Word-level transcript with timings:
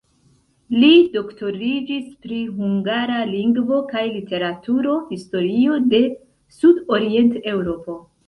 Li 0.83 0.87
doktoriĝis 1.15 2.07
pri 2.25 2.39
hungara 2.61 3.19
lingvo 3.33 3.77
kaj 3.93 4.03
literaturo, 4.15 4.97
historio 5.11 5.77
de 5.95 6.01
Sudorient-Eŭropo. 6.57 8.01